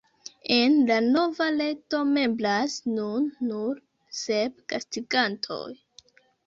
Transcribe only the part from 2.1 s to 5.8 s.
membras nun nur sep gastigantoj.